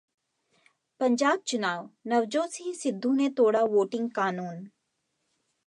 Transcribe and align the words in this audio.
पंजाब 0.99 1.39
चुनाव: 1.47 1.89
नवजोत 2.07 2.49
सिंह 2.49 2.73
सिद्धू 2.73 3.13
ने 3.13 3.29
तोड़ा 3.29 3.63
वोटिंग 3.65 4.09
कानून 4.09 4.67